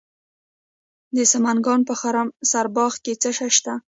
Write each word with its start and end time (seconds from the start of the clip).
د 1.15 1.17
سمنګان 1.31 1.79
په 1.89 1.93
خرم 1.99 2.27
سارباغ 2.51 2.91
کې 3.03 3.13
څه 3.21 3.29
شی 3.37 3.49
شته؟ 3.57 3.73